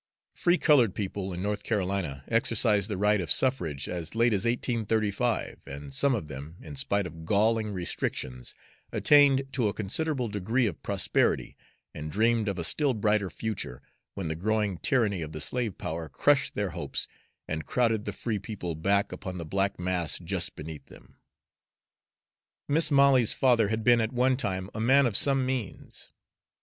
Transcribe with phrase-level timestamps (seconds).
[0.33, 5.59] Free colored people in North Carolina exercised the right of suffrage as late as 1835,
[5.67, 8.55] and some of them, in spite of galling restrictions,
[8.91, 11.55] attained to a considerable degree of prosperity,
[11.93, 13.83] and dreamed of a still brighter future,
[14.15, 17.07] when the growing tyranny of the slave power crushed their hopes
[17.47, 21.17] and crowded the free people back upon the black mass just beneath them.
[22.67, 26.09] Mis' Molly's father had been at one time a man of some means.